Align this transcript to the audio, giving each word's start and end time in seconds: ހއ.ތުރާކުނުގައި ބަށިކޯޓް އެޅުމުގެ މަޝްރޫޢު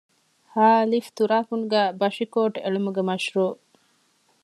ހއ.ތުރާކުނުގައި 0.53 1.89
ބަށިކޯޓް 1.99 2.57
އެޅުމުގެ 2.63 3.01
މަޝްރޫޢު 3.09 3.45